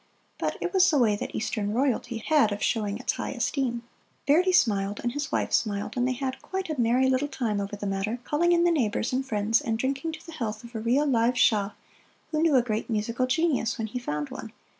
[0.39, 3.83] But it was the way that Eastern Royalty had of showing its high esteem.
[4.25, 7.75] Verdi smiled, and his wife smiled, and they had quite a merry little time over
[7.75, 10.79] the matter, calling in the neighbors and friends, and drinking to the health of a
[10.79, 11.73] real live Shah
[12.31, 14.53] who knew a great musical genius when he found one.